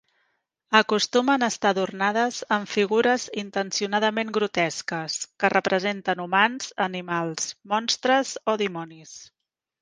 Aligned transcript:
Acostumen 0.77 1.43
a 1.43 1.49
estar 1.53 1.73
adornades 1.73 2.39
amb 2.57 2.71
figures 2.71 3.25
intencionadament 3.41 4.31
grotesques 4.39 5.19
que 5.45 5.53
representen 5.55 6.25
humans, 6.25 6.73
animals, 6.87 7.53
monstres 7.75 8.35
o 8.53 8.57
dimonis. 8.65 9.15